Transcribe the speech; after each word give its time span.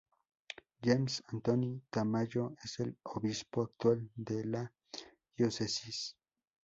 James 0.81 1.21
Anthony 1.27 1.79
Tamayo 1.91 2.55
es 2.63 2.79
el 2.79 2.97
obispo 3.03 3.61
actual 3.61 4.09
de 4.15 4.43
la 4.45 4.73
diócesis. 5.37 6.17